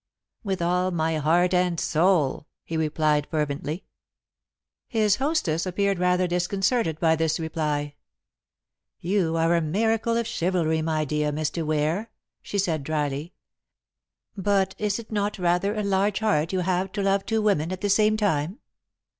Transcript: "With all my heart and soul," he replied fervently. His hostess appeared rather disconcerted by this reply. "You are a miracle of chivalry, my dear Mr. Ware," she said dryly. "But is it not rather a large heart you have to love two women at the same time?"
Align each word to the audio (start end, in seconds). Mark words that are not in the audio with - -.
"With 0.43 0.63
all 0.63 0.89
my 0.89 1.17
heart 1.17 1.53
and 1.53 1.79
soul," 1.79 2.47
he 2.63 2.75
replied 2.75 3.27
fervently. 3.29 3.85
His 4.87 5.17
hostess 5.17 5.67
appeared 5.67 5.99
rather 5.99 6.25
disconcerted 6.25 6.99
by 6.99 7.15
this 7.15 7.39
reply. 7.39 7.93
"You 8.99 9.35
are 9.35 9.53
a 9.53 9.61
miracle 9.61 10.17
of 10.17 10.25
chivalry, 10.25 10.81
my 10.81 11.05
dear 11.05 11.31
Mr. 11.31 11.63
Ware," 11.63 12.09
she 12.41 12.57
said 12.57 12.83
dryly. 12.83 13.33
"But 14.35 14.73
is 14.79 14.97
it 14.97 15.11
not 15.11 15.37
rather 15.37 15.75
a 15.75 15.83
large 15.83 16.17
heart 16.17 16.51
you 16.51 16.61
have 16.61 16.91
to 16.93 17.03
love 17.03 17.23
two 17.27 17.43
women 17.43 17.71
at 17.71 17.81
the 17.81 17.87
same 17.91 18.17
time?" 18.17 18.57